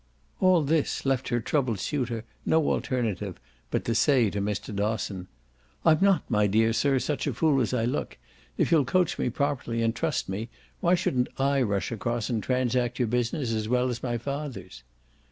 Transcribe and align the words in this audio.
All 0.39 0.63
this 0.63 1.05
left 1.05 1.27
her 1.29 1.39
troubled 1.39 1.79
suitor 1.79 2.23
no 2.43 2.71
alternative 2.71 3.39
but 3.69 3.85
to 3.85 3.93
say 3.93 4.31
to 4.31 4.41
Mr. 4.41 4.75
Dosson: 4.75 5.27
"I'm 5.85 5.99
not, 6.01 6.23
my 6.27 6.47
dear 6.47 6.73
sir, 6.73 6.97
such 6.97 7.27
a 7.27 7.35
fool 7.35 7.61
as 7.61 7.71
I 7.71 7.85
look. 7.85 8.17
If 8.57 8.71
you'll 8.71 8.83
coach 8.83 9.19
me 9.19 9.29
properly, 9.29 9.83
and 9.83 9.95
trust 9.95 10.27
me, 10.27 10.49
why 10.79 10.95
shouldn't 10.95 11.29
I 11.39 11.61
rush 11.61 11.91
across 11.91 12.31
and 12.31 12.41
transact 12.41 12.97
your 12.97 13.09
business 13.09 13.53
as 13.53 13.69
well 13.69 13.89
as 13.89 14.01
my 14.01 14.17
father's?" 14.17 14.81